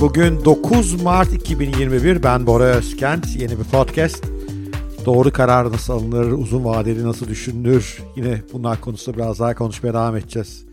[0.00, 2.22] Bugün 9 Mart 2021.
[2.22, 3.36] Ben Bora Özkent.
[3.36, 4.24] Yeni bir podcast.
[5.06, 8.02] Doğru karar nasıl alınır, uzun vadeli nasıl düşünülür?
[8.16, 10.64] Yine bunlar konusunda biraz daha konuşmaya devam edeceğiz.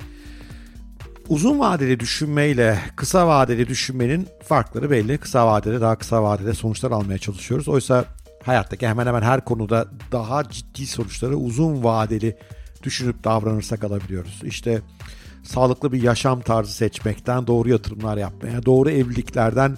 [1.29, 5.17] Uzun vadeli düşünmeyle kısa vadeli düşünmenin farkları belli.
[5.17, 7.67] Kısa vadede daha kısa vadede sonuçlar almaya çalışıyoruz.
[7.67, 8.05] Oysa
[8.43, 12.37] hayattaki hemen hemen her konuda daha ciddi sonuçları uzun vadeli
[12.83, 14.41] düşünüp davranırsak alabiliyoruz.
[14.43, 14.81] İşte
[15.47, 19.77] sağlıklı bir yaşam tarzı seçmekten doğru yatırımlar yapmaya, doğru evliliklerden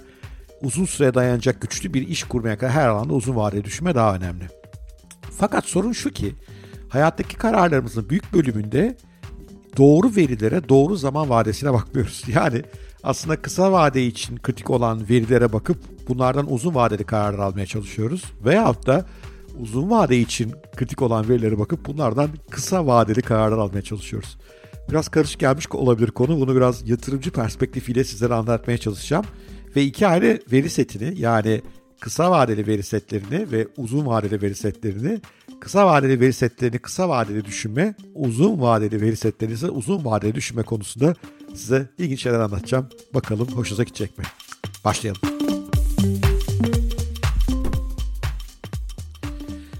[0.62, 4.44] uzun süre dayanacak güçlü bir iş kurmaya kadar her alanda uzun vadeli düşünme daha önemli.
[5.38, 6.34] Fakat sorun şu ki
[6.88, 8.96] hayattaki kararlarımızın büyük bölümünde
[9.76, 12.22] doğru verilere, doğru zaman vadesine bakmıyoruz.
[12.34, 12.62] Yani
[13.02, 18.24] aslında kısa vade için kritik olan verilere bakıp bunlardan uzun vadeli kararlar almaya çalışıyoruz.
[18.44, 19.06] Veyahut da
[19.58, 24.38] uzun vade için kritik olan verilere bakıp bunlardan kısa vadeli kararlar almaya çalışıyoruz.
[24.90, 26.40] Biraz karışık gelmiş olabilir konu.
[26.40, 29.24] Bunu biraz yatırımcı perspektifiyle sizlere anlatmaya çalışacağım.
[29.76, 31.62] Ve iki ayrı veri setini yani
[32.00, 35.20] kısa vadeli veri setlerini ve uzun vadeli veri setlerini
[35.60, 40.62] kısa vadeli veri setlerini kısa vadeli düşünme, uzun vadeli veri setlerini ise uzun vadeli düşünme
[40.62, 41.14] konusunda
[41.54, 42.88] size ilginç şeyler anlatacağım.
[43.14, 44.24] Bakalım hoşunuza gidecek mi?
[44.84, 45.20] Başlayalım.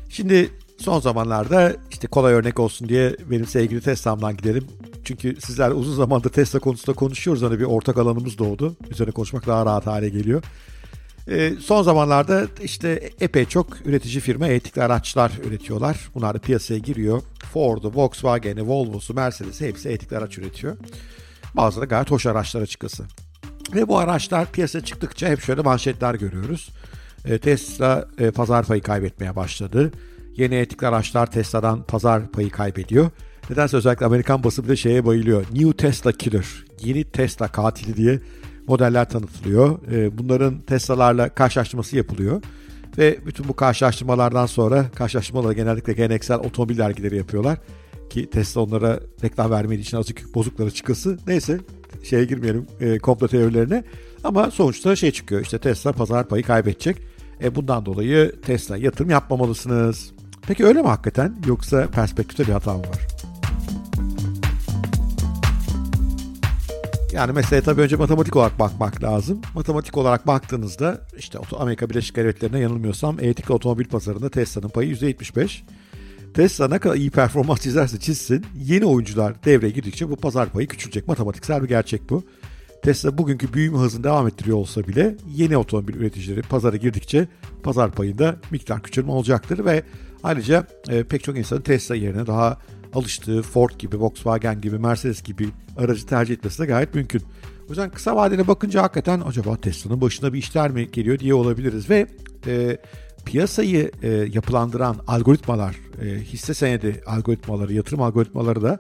[0.08, 4.67] Şimdi son zamanlarda işte kolay örnek olsun diye benim sevgili Tesla'mdan gidelim.
[5.11, 7.42] Çünkü sizler uzun zamandır Tesla konusunda konuşuyoruz.
[7.42, 8.77] Hani bir ortak alanımız doğdu.
[8.91, 10.42] Üzerine konuşmak daha rahat hale geliyor.
[11.28, 16.11] E, son zamanlarda işte epey çok üretici firma elektrikli araçlar üretiyorlar.
[16.14, 17.22] Bunlar da piyasaya giriyor.
[17.52, 20.77] Ford'u, Volkswagen'i, Volvo'su, Mercedes'i hepsi elektrikli araç üretiyor.
[21.55, 23.05] Bazıları gayet hoş araçlar açıkçası.
[23.74, 26.70] Ve bu araçlar piyasaya çıktıkça hep şöyle manşetler görüyoruz.
[27.24, 29.92] E, Tesla e, pazar payı kaybetmeye başladı.
[30.36, 33.11] Yeni elektrikli araçlar Tesla'dan pazar payı kaybediyor.
[33.50, 35.44] Nedense özellikle Amerikan basını bile şeye bayılıyor.
[35.52, 36.46] New Tesla Killer,
[36.80, 38.20] yeni Tesla katili diye
[38.66, 39.78] modeller tanıtılıyor.
[39.92, 42.42] Ee, bunların Tesla'larla karşılaştırması yapılıyor.
[42.98, 47.58] Ve bütün bu karşılaştırmalardan sonra karşılaştırmaları genellikle geleneksel otomobil dergileri yapıyorlar.
[48.10, 51.18] Ki Tesla onlara reklam vermediği için azıcık bozukları çıkası.
[51.27, 51.60] Neyse
[52.02, 53.84] şeye girmeyelim e, komplo teorilerine.
[54.24, 56.96] Ama sonuçta şey çıkıyor işte Tesla pazar payı kaybedecek.
[57.42, 60.12] E, bundan dolayı Tesla yatırım yapmamalısınız.
[60.46, 63.20] Peki öyle mi hakikaten yoksa perspektifte bir hata mı var?
[67.12, 69.40] Yani meseleye tabii önce matematik olarak bakmak lazım.
[69.54, 75.62] Matematik olarak baktığınızda işte Amerika Birleşik Devletleri'ne yanılmıyorsam elektrikli otomobil pazarında Tesla'nın payı %75.
[76.34, 81.08] Tesla ne kadar iyi performans çizerse çizsin yeni oyuncular devreye girdikçe bu pazar payı küçülecek.
[81.08, 82.22] Matematiksel bir gerçek bu.
[82.82, 87.28] Tesla bugünkü büyüme hızını devam ettiriyor olsa bile yeni otomobil üreticileri pazara girdikçe
[87.62, 89.82] pazar payında miktar küçülme olacaktır ve
[90.22, 92.58] ayrıca e, pek çok insanın Tesla yerine daha
[92.95, 97.23] alıştığı Ford gibi, Volkswagen gibi, Mercedes gibi aracı tercih etmesi de gayet mümkün.
[97.67, 101.90] O yüzden kısa vadede bakınca hakikaten acaba Tesla'nın başına bir işler mi geliyor diye olabiliriz
[101.90, 102.06] ve
[102.46, 102.78] e,
[103.24, 108.78] piyasayı e, yapılandıran algoritmalar, e, hisse senedi algoritmaları, yatırım algoritmaları da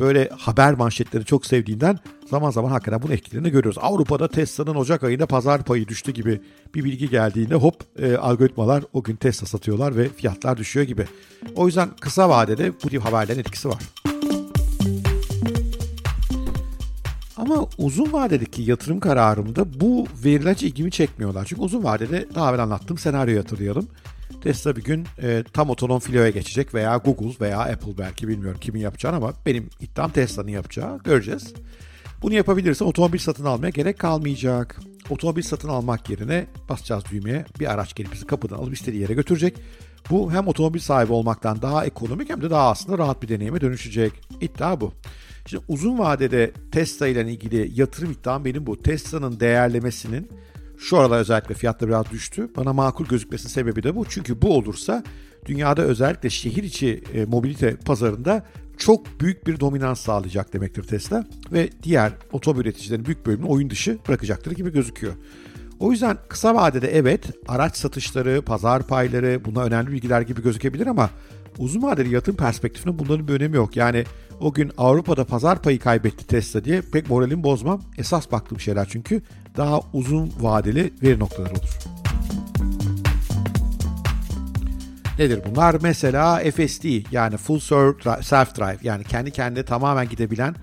[0.00, 1.98] böyle haber manşetleri çok sevdiğinden
[2.30, 3.78] zaman zaman hakikaten bunun etkilerini görüyoruz.
[3.82, 6.40] Avrupa'da Tesla'nın Ocak ayında pazar payı düştü gibi
[6.74, 11.06] bir bilgi geldiğinde hop e, algoritmalar o gün Tesla satıyorlar ve fiyatlar düşüyor gibi.
[11.56, 13.82] O yüzden kısa vadede bu tip haberlerin etkisi var.
[17.36, 21.44] Ama uzun vadedeki yatırım kararımda bu veriler ilgimi çekmiyorlar.
[21.44, 23.88] Çünkü uzun vadede daha evvel anlattığım senaryoyu hatırlayalım.
[24.40, 28.80] Tesla bir gün e, tam otonom filoya geçecek veya Google veya Apple belki bilmiyorum kimin
[28.80, 31.54] yapacağını ama benim iddiam Tesla'nın yapacağı göreceğiz.
[32.22, 34.80] Bunu yapabilirse otomobil satın almaya gerek kalmayacak.
[35.10, 39.56] Otomobil satın almak yerine basacağız düğmeye bir araç gelip bizi kapıdan alıp istediği yere götürecek.
[40.10, 44.12] Bu hem otomobil sahibi olmaktan daha ekonomik hem de daha aslında rahat bir deneyime dönüşecek.
[44.40, 44.92] İddia bu.
[45.46, 48.82] Şimdi uzun vadede Tesla ile ilgili yatırım iddiam benim bu.
[48.82, 50.28] Tesla'nın değerlemesinin
[50.82, 52.50] şu aralar özellikle fiyatları biraz düştü.
[52.56, 54.04] Bana makul gözükmesinin sebebi de bu.
[54.04, 55.02] Çünkü bu olursa
[55.46, 58.46] dünyada özellikle şehir içi e, mobilite pazarında
[58.78, 61.24] çok büyük bir dominans sağlayacak demektir Tesla.
[61.52, 65.12] Ve diğer otomobil üreticilerin büyük bölümünü oyun dışı bırakacaktır gibi gözüküyor.
[65.80, 71.10] O yüzden kısa vadede evet araç satışları, pazar payları buna önemli bilgiler gibi gözükebilir ama
[71.58, 73.76] uzun vadeli yatırım perspektifinde bunların bir önemi yok.
[73.76, 74.04] Yani
[74.40, 77.82] o gün Avrupa'da pazar payı kaybetti Tesla diye pek moralimi bozmam.
[77.98, 79.22] Esas baktığım şeyler çünkü
[79.56, 81.78] daha uzun vadeli veri noktaları olur.
[85.18, 85.76] Nedir bunlar?
[85.82, 87.58] Mesela FSD yani Full
[88.22, 90.54] Self Drive yani kendi kendine tamamen gidebilen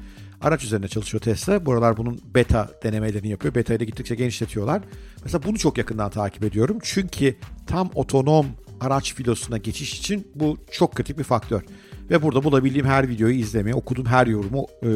[0.42, 1.66] araç üzerinde çalışıyor Tesla.
[1.66, 3.56] Bu aralar bunun beta denemelerini yapıyor.
[3.56, 4.82] Beta ile gittikçe genişletiyorlar.
[5.24, 6.78] Mesela bunu çok yakından takip ediyorum.
[6.84, 7.36] Çünkü
[7.68, 8.46] tam otonom
[8.82, 11.62] araç filosuna geçiş için bu çok kritik bir faktör.
[12.12, 14.90] Ve burada bulabildiğim her videoyu izlemeye, okuduğum her yorumu, e,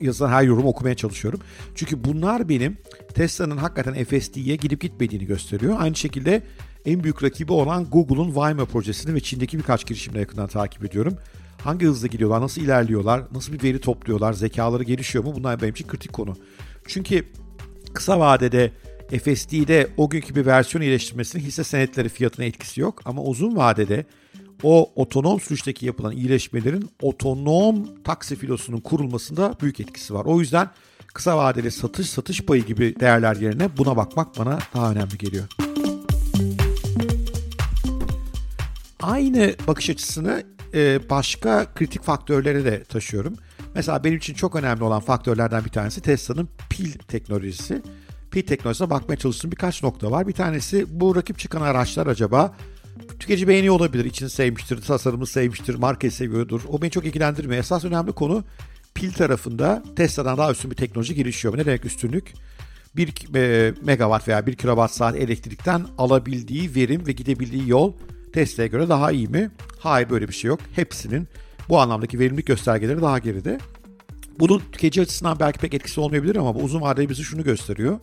[0.00, 1.40] yazılan her yorumu okumaya çalışıyorum.
[1.74, 2.76] Çünkü bunlar benim
[3.14, 5.76] Tesla'nın hakikaten FSD'ye gidip gitmediğini gösteriyor.
[5.78, 6.42] Aynı şekilde
[6.84, 11.14] en büyük rakibi olan Google'un Waymo projesini ve Çin'deki birkaç girişimle yakından takip ediyorum.
[11.64, 15.32] Hangi hızla gidiyorlar, nasıl ilerliyorlar, nasıl bir veri topluyorlar, zekaları gelişiyor mu?
[15.36, 16.36] Bunlar benim için kritik konu.
[16.86, 17.24] Çünkü
[17.94, 18.72] kısa vadede
[19.08, 23.02] FSD'de o günkü bir versiyon iyileştirmesinin hisse senetleri fiyatına etkisi yok.
[23.04, 24.04] Ama uzun vadede
[24.62, 30.24] o otonom sürüşteki yapılan iyileşmelerin otonom taksi filosunun kurulmasında büyük etkisi var.
[30.24, 30.70] O yüzden
[31.14, 35.44] kısa vadeli satış satış payı gibi değerler yerine buna bakmak bana daha önemli geliyor.
[39.02, 40.44] Aynı bakış açısını
[40.74, 43.34] e, başka kritik faktörlere de taşıyorum.
[43.74, 47.82] Mesela benim için çok önemli olan faktörlerden bir tanesi Tesla'nın pil teknolojisi.
[48.30, 50.28] Pil teknolojisine bakmaya çalıştığım birkaç nokta var.
[50.28, 52.54] Bir tanesi bu rakip çıkan araçlar acaba
[53.20, 54.04] tüketici beğeniyor olabilir.
[54.04, 56.62] İçini sevmiştir, tasarımını sevmiştir, markayı seviyordur.
[56.68, 57.60] O beni çok ilgilendirmiyor.
[57.60, 58.44] Esas önemli konu
[58.94, 61.58] pil tarafında Tesla'dan daha üstün bir teknoloji gelişiyor.
[61.58, 62.34] Ne demek üstünlük?
[62.96, 67.92] 1 e, megawatt veya 1 kilowatt saat elektrikten alabildiği verim ve gidebildiği yol
[68.32, 69.50] Tesla'ya göre daha iyi mi?
[69.78, 70.60] Hayır böyle bir şey yok.
[70.72, 71.28] Hepsinin
[71.68, 73.58] bu anlamdaki verimlilik göstergeleri daha geride.
[74.38, 78.00] Bunun tüketici açısından belki pek etkisi olmayabilir ama bu uzun vadede bizi şunu gösteriyor.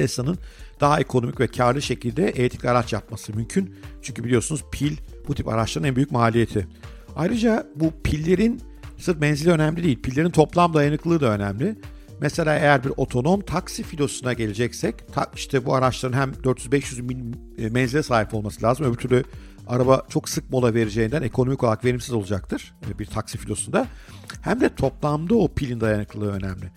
[0.00, 0.38] Tesla'nın
[0.80, 3.74] daha ekonomik ve karlı şekilde elektrikli araç yapması mümkün.
[4.02, 4.96] Çünkü biliyorsunuz pil
[5.28, 6.66] bu tip araçların en büyük maliyeti.
[7.16, 8.60] Ayrıca bu pillerin
[8.98, 10.02] sırf menzili önemli değil.
[10.02, 11.76] Pillerin toplam dayanıklılığı da önemli.
[12.20, 14.94] Mesela eğer bir otonom taksi filosuna geleceksek
[15.34, 18.86] işte bu araçların hem 400-500 mil e, menzile sahip olması lazım.
[18.86, 19.24] Öbür türlü
[19.66, 23.86] araba çok sık mola vereceğinden ekonomik olarak verimsiz olacaktır e, bir taksi filosunda.
[24.42, 26.70] Hem de toplamda o pilin dayanıklılığı önemli.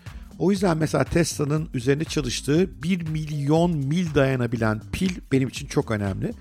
[0.43, 6.31] O yüzden mesela Tesla'nın üzerinde çalıştığı 1 milyon mil dayanabilen pil benim için çok önemli.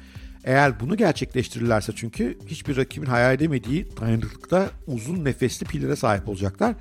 [0.44, 6.75] Eğer bunu gerçekleştirirlerse çünkü hiçbir rakibin hayal edemediği dayanıklıkta uzun nefesli pillere sahip olacaklar.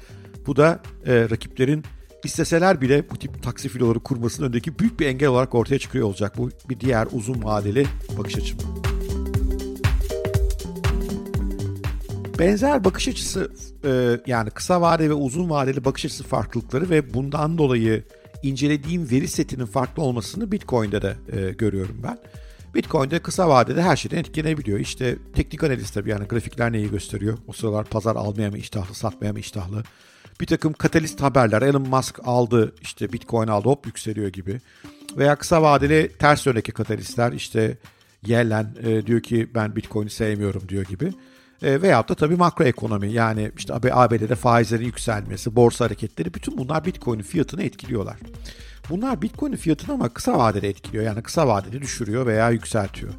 [0.47, 1.83] Bu da e, rakiplerin
[2.23, 6.37] isteseler bile bu tip taksi filoları kurmasının önündeki büyük bir engel olarak ortaya çıkıyor olacak.
[6.37, 7.85] Bu bir diğer uzun vadeli
[8.17, 8.80] bakış açım.
[12.41, 13.51] Benzer bakış açısı
[13.83, 18.03] e, yani kısa vadeli ve uzun vadeli bakış açısı farklılıkları ve bundan dolayı
[18.43, 22.17] incelediğim veri setinin farklı olmasını Bitcoin'de de e, görüyorum ben.
[22.75, 24.79] Bitcoin'de kısa vadede her şeyden etkilenebiliyor.
[24.79, 27.37] İşte teknik analiz tabii yani grafikler neyi gösteriyor?
[27.47, 29.83] O sıralar pazar almaya mı iştahlı, satmaya mı iştahlı?
[30.39, 31.61] Bir takım katalist haberler.
[31.61, 34.59] Elon Musk aldı, işte Bitcoin aldı, hop yükseliyor gibi.
[35.17, 37.77] Veya kısa vadeli ters yöndeki katalistler işte
[38.25, 41.13] Yellen e, diyor ki ben Bitcoin'i sevmiyorum diyor gibi.
[41.63, 46.85] E, veyahut da tabii makro ekonomi yani işte ABD'de faizlerin yükselmesi, borsa hareketleri bütün bunlar
[46.85, 48.17] Bitcoin'in fiyatını etkiliyorlar.
[48.89, 51.03] Bunlar Bitcoin'in fiyatını ama kısa vadede etkiliyor.
[51.03, 53.13] Yani kısa vadede düşürüyor veya yükseltiyor.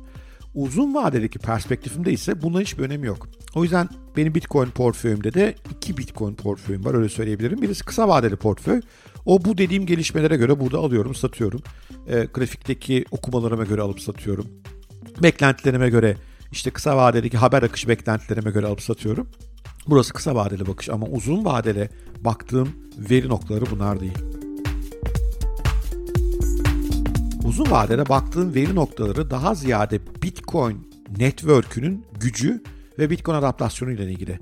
[0.54, 3.28] Uzun vadedeki perspektifimde ise bunların hiçbir önemi yok.
[3.54, 7.62] O yüzden benim Bitcoin portföyümde de iki Bitcoin portföyüm var öyle söyleyebilirim.
[7.62, 8.80] Birisi kısa vadeli portföy.
[9.26, 11.62] O bu dediğim gelişmelere göre burada alıyorum, satıyorum.
[12.08, 14.46] E, grafikteki okumalarıma göre alıp satıyorum.
[15.22, 16.16] Beklentilerime göre
[16.52, 19.28] işte kısa vadedeki haber akışı beklentilerime göre alıp satıyorum.
[19.86, 21.90] Burası kısa vadeli bakış ama uzun vadeli
[22.20, 22.68] baktığım
[23.10, 24.18] veri noktaları bunlar değil.
[27.44, 32.62] Uzun vadede baktığım veri noktaları daha ziyade Bitcoin network'ünün gücü
[32.98, 34.38] ve Bitcoin adaptasyonu ile ilgili.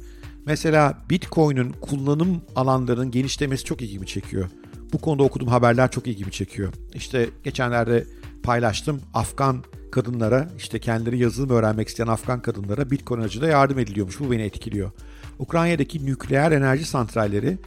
[0.46, 4.50] Mesela Bitcoin'in kullanım alanlarının genişlemesi çok ilgimi çekiyor.
[4.92, 6.72] Bu konuda okuduğum haberler çok ilgimi çekiyor.
[6.94, 8.06] İşte geçenlerde
[8.42, 9.00] paylaştım.
[9.14, 14.20] Afgan kadınlara işte kendileri yazılım öğrenmek isteyen Afgan kadınlara Bitcoin aracılığıyla yardım ediliyormuş.
[14.20, 14.90] Bu beni etkiliyor.
[15.38, 17.58] Ukrayna'daki nükleer enerji santralleri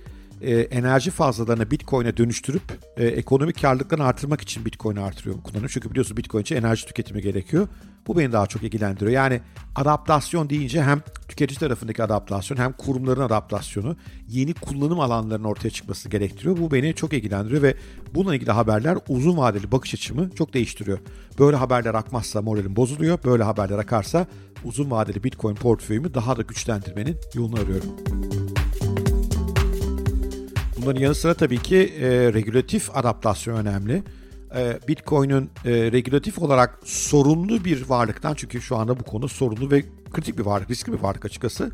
[0.43, 2.61] e, enerji fazlalarını Bitcoin'e dönüştürüp
[2.97, 5.69] e, ekonomik karlılıklarını artırmak için Bitcoin'i artırıyor kullanıyor.
[5.73, 7.67] Çünkü biliyorsun Bitcoin için enerji tüketimi gerekiyor.
[8.07, 9.11] Bu beni daha çok ilgilendiriyor.
[9.11, 9.41] Yani
[9.75, 13.95] adaptasyon deyince hem tüketici tarafındaki adaptasyon hem kurumların adaptasyonu
[14.27, 16.57] yeni kullanım alanlarının ortaya çıkması gerektiriyor.
[16.57, 17.75] Bu beni çok ilgilendiriyor ve
[18.15, 20.99] bununla ilgili haberler uzun vadeli bakış açımı çok değiştiriyor.
[21.39, 23.19] Böyle haberler akmazsa moralim bozuluyor.
[23.25, 24.27] Böyle haberler akarsa
[24.63, 27.89] uzun vadeli Bitcoin portföyümü daha da güçlendirmenin yolunu arıyorum.
[30.83, 34.03] Bunların yanı sıra tabii ki e, regülatif adaptasyon önemli.
[34.55, 39.83] E, Bitcoin'in e, regülatif olarak sorunlu bir varlıktan çünkü şu anda bu konu sorunlu ve
[40.11, 41.71] kritik bir varlık, riskli bir varlık açıkçası.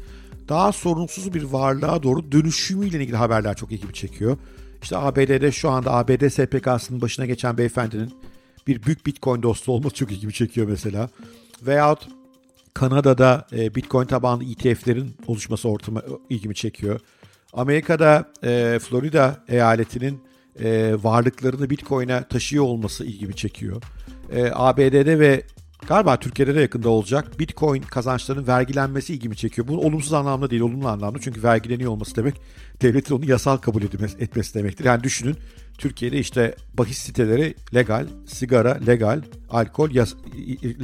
[0.49, 4.37] Daha sorunsuz bir varlığa doğru dönüşümüyle ilgili haberler çok ilgimi çekiyor.
[4.81, 8.13] İşte ABD'de şu anda ABD SPK'sının başına geçen beyefendinin
[8.67, 11.09] bir büyük Bitcoin dostu olması çok ilgimi çekiyor mesela.
[11.61, 12.07] Veyahut
[12.73, 16.99] Kanada'da e, Bitcoin tabanlı ETF'lerin oluşması ortama ilgimi çekiyor.
[17.53, 20.23] Amerika'da e, Florida eyaletinin
[20.63, 23.81] e, varlıklarını Bitcoin'e taşıyor olması ilgimi çekiyor.
[24.31, 25.43] E, ABD'de ve
[25.87, 27.39] Galiba Türkiye'de de yakında olacak.
[27.39, 29.67] Bitcoin kazançlarının vergilenmesi ilgimi çekiyor.
[29.67, 31.19] Bu olumsuz anlamda değil, olumlu anlamda.
[31.19, 32.41] Çünkü vergileniyor olması demek
[32.81, 33.81] devletin onu yasal kabul
[34.19, 34.85] etmesi demektir.
[34.85, 35.35] Yani düşünün
[35.77, 40.15] Türkiye'de işte bahis siteleri legal, sigara legal, alkol yas-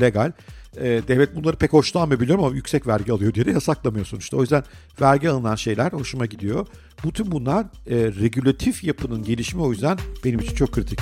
[0.02, 0.32] legal.
[0.78, 4.38] E, devlet bunları pek hoşlanmıyor biliyorum ama yüksek vergi alıyor diye de yasaklamıyor sonuçta.
[4.38, 4.64] O yüzden
[5.02, 6.68] vergi alınan şeyler hoşuma gidiyor.
[7.06, 11.00] Bütün bunlar e, regülatif yapının gelişimi o yüzden benim için çok kritik.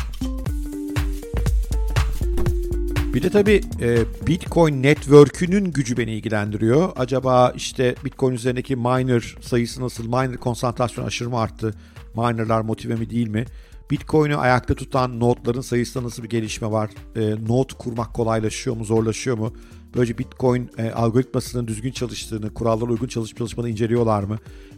[3.14, 6.92] Bir de tabii e, Bitcoin Network'ünün gücü beni ilgilendiriyor.
[6.96, 10.04] Acaba işte Bitcoin üzerindeki miner sayısı nasıl?
[10.04, 11.74] Miner konsantrasyonu aşırı mı arttı?
[12.16, 13.46] Minerlar motive mi değil mi?
[13.94, 16.90] Bitcoin'i ayakta tutan notların sayısında nasıl bir gelişme var?
[17.16, 19.54] E, not kurmak kolaylaşıyor mu, zorlaşıyor mu?
[19.96, 24.38] Böylece Bitcoin e, algoritmasının düzgün çalıştığını, kurallara uygun çalışıp çalışmadığını inceliyorlar mı?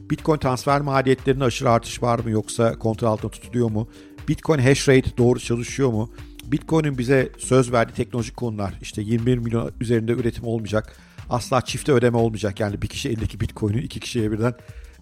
[0.09, 3.87] Bitcoin transfer maliyetlerinde aşırı artış var mı yoksa kontrol altında tutuluyor mu?
[4.27, 6.09] Bitcoin hash rate doğru çalışıyor mu?
[6.45, 10.97] Bitcoin'in bize söz verdiği teknolojik konular işte 21 milyon üzerinde üretim olmayacak.
[11.29, 12.59] Asla çifte ödeme olmayacak.
[12.59, 14.53] Yani bir kişi eldeki Bitcoin'i iki kişiye birden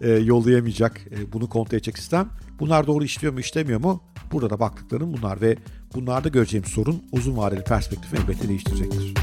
[0.01, 1.01] e, yollayamayacak.
[1.11, 2.29] E, bunu kontrol edecek sistem.
[2.59, 4.03] Bunlar doğru işliyor mu işlemiyor mu?
[4.31, 5.57] Burada da baktıklarım bunlar ve
[5.95, 9.13] bunlarda göreceğim sorun uzun vadeli perspektifi elbette değiştirecektir.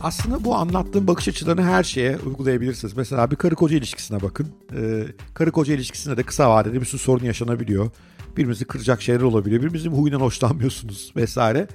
[0.00, 2.96] Aslında bu anlattığım bakış açılarını her şeye uygulayabilirsiniz.
[2.96, 4.48] Mesela bir karı koca ilişkisine bakın.
[4.76, 5.04] Ee,
[5.34, 7.90] karı koca ilişkisinde de kısa vadede bir sürü sorun yaşanabiliyor.
[8.36, 9.62] Birbirinizi kıracak şeyler olabiliyor.
[9.62, 11.68] Birbirinizin huyundan hoşlanmıyorsunuz vesaire.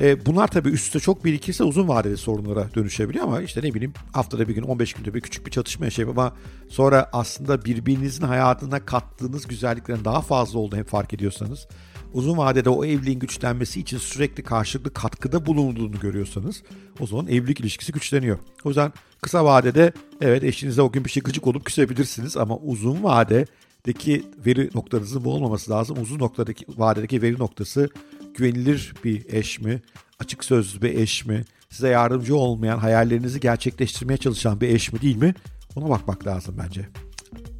[0.00, 4.48] E, bunlar tabii üstte çok birikirse uzun vadeli sorunlara dönüşebiliyor ama işte ne bileyim haftada
[4.48, 6.36] bir gün 15 günde bir küçük bir çatışma yaşayıp ama
[6.68, 11.66] sonra aslında birbirinizin hayatına kattığınız güzelliklerin daha fazla olduğunu hep fark ediyorsanız
[12.14, 16.62] uzun vadede o evliliğin güçlenmesi için sürekli karşılıklı katkıda bulunduğunu görüyorsanız
[17.00, 18.38] o zaman evlilik ilişkisi güçleniyor.
[18.64, 23.02] O yüzden kısa vadede evet eşinize o gün bir şey gıcık olup küsebilirsiniz ama uzun
[23.02, 26.02] vadedeki veri noktanızın bu olmaması lazım.
[26.02, 27.88] Uzun noktadaki vadedeki veri noktası
[28.34, 29.82] güvenilir bir eş mi,
[30.20, 35.16] açık sözlü bir eş mi, size yardımcı olmayan, hayallerinizi gerçekleştirmeye çalışan bir eş mi değil
[35.16, 35.34] mi?
[35.76, 36.88] Ona bakmak lazım bence.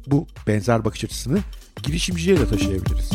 [0.07, 1.39] Bu benzer bakış açısını
[1.83, 3.11] girişimciye de taşıyabiliriz.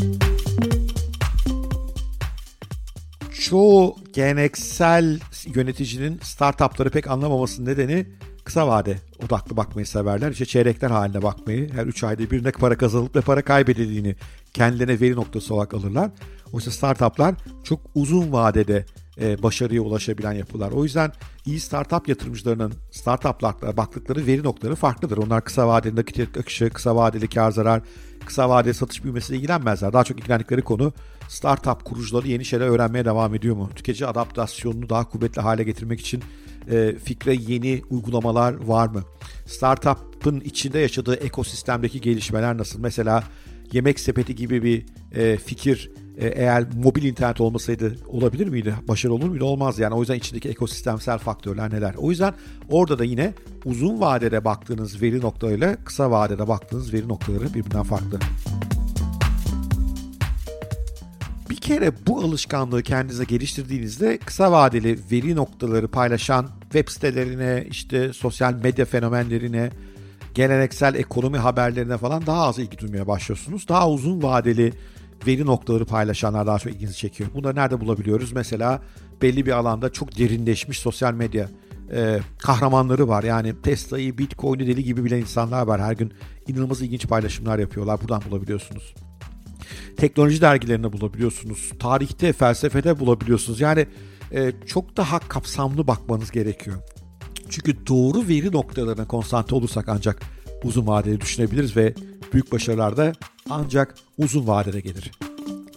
[3.40, 5.20] Çoğu geleneksel
[5.54, 8.06] yöneticinin startupları pek anlamamasının nedeni
[8.44, 10.32] kısa vade odaklı bakmayı severler.
[10.32, 14.16] İşte çeyrekler haline bakmayı, her 3 ayda bir ne para kazanıp ne para kaybedildiğini
[14.54, 16.10] kendilerine veri noktası olarak alırlar.
[16.52, 18.84] Oysa startuplar çok uzun vadede
[19.20, 20.70] e, başarıya ulaşabilen yapılar.
[20.70, 21.12] O yüzden
[21.46, 25.16] iyi startup yatırımcılarının startuplarla baktıkları veri noktaları farklıdır.
[25.18, 27.82] Onlar kısa vadeli nakit akışı, kısa vadeli kar zarar,
[28.26, 29.92] kısa vadeli satış büyümesiyle ilgilenmezler.
[29.92, 30.92] Daha çok ilgilendikleri konu
[31.28, 33.70] startup kurucuları yeni şeyler öğrenmeye devam ediyor mu?
[33.76, 36.22] Tüketici adaptasyonunu daha kuvvetli hale getirmek için
[36.70, 39.02] e, fikre yeni uygulamalar var mı?
[39.46, 42.80] Startup'ın içinde yaşadığı ekosistemdeki gelişmeler nasıl?
[42.80, 43.24] Mesela
[43.72, 48.74] yemek sepeti gibi bir e, fikir eğer mobil internet olmasaydı olabilir miydi?
[48.88, 49.44] Başarılı olur muydu?
[49.44, 49.94] Olmaz yani.
[49.94, 51.94] O yüzden içindeki ekosistemsel faktörler neler?
[51.98, 52.34] O yüzden
[52.70, 53.34] orada da yine
[53.64, 58.18] uzun vadede baktığınız veri noktalarıyla kısa vadede baktığınız veri noktaları birbirinden farklı.
[61.50, 68.54] Bir kere bu alışkanlığı kendinize geliştirdiğinizde kısa vadeli veri noktaları paylaşan web sitelerine, işte sosyal
[68.54, 69.70] medya fenomenlerine,
[70.34, 73.68] geleneksel ekonomi haberlerine falan daha az ilgi duymaya başlıyorsunuz.
[73.68, 74.72] Daha uzun vadeli
[75.26, 77.30] veri noktaları paylaşanlar daha çok ilginizi çekiyor.
[77.34, 78.32] Bunları nerede bulabiliyoruz?
[78.32, 78.82] Mesela
[79.22, 81.48] belli bir alanda çok derinleşmiş sosyal medya
[81.92, 83.22] e, kahramanları var.
[83.22, 85.80] Yani Tesla'yı, Bitcoin'i deli gibi bilen insanlar var.
[85.80, 86.12] Her gün
[86.46, 88.00] inanılmaz ilginç paylaşımlar yapıyorlar.
[88.00, 88.94] Buradan bulabiliyorsunuz.
[89.96, 91.72] Teknoloji dergilerinde bulabiliyorsunuz.
[91.78, 93.60] Tarihte, felsefede bulabiliyorsunuz.
[93.60, 93.86] Yani
[94.32, 96.76] e, çok daha kapsamlı bakmanız gerekiyor.
[97.50, 100.22] Çünkü doğru veri noktalarına konsantre olursak ancak
[100.64, 101.94] uzun vadeli düşünebiliriz ve
[102.32, 103.12] büyük başarılar da
[103.50, 105.10] ancak uzun vadede gelir.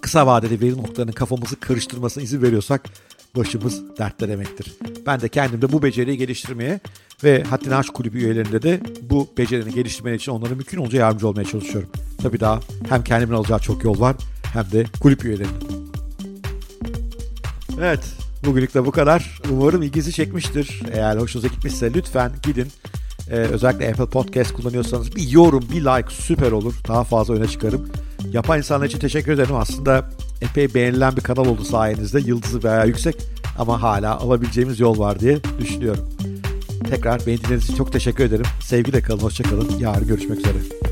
[0.02, 2.90] Kısa vadeli veri noktalarının kafamızı karıştırmasına izin veriyorsak
[3.36, 4.74] başımız dertte demektir.
[5.06, 6.80] Ben de kendimde bu beceriyi geliştirmeye
[7.24, 11.46] ve Haddini Aşk Kulübü üyelerinde de bu becerini geliştirmek için onlara mümkün olunca yardımcı olmaya
[11.46, 11.90] çalışıyorum.
[12.22, 12.60] Tabii daha
[12.90, 14.16] hem kendimin alacağı çok yol var
[14.54, 15.82] hem de kulüp üyelerinin.
[17.80, 18.04] Evet,
[18.46, 19.42] bugünlük de bu kadar.
[19.52, 20.84] Umarım ilginizi çekmiştir.
[20.94, 22.68] Eğer hoşunuza gitmişse lütfen gidin
[23.32, 26.74] ee, özellikle Apple Podcast kullanıyorsanız bir yorum, bir like süper olur.
[26.88, 27.90] Daha fazla öne çıkarım.
[28.32, 29.56] Yapan insanlar için teşekkür ederim.
[29.56, 30.10] Aslında
[30.42, 32.20] epey beğenilen bir kanal oldu sayenizde.
[32.20, 33.16] Yıldızı bayağı yüksek
[33.58, 36.10] ama hala alabileceğimiz yol var diye düşünüyorum.
[36.90, 38.46] Tekrar beni dinlediğiniz için çok teşekkür ederim.
[38.62, 39.80] Sevgiyle kalın, hoşçakalın.
[39.80, 40.91] Yarın görüşmek üzere.